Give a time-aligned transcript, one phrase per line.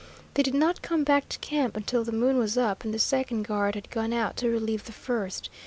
[0.33, 3.43] They did not come back to camp until the moon was up and the second
[3.43, 5.47] guard had gone out to relieve the first.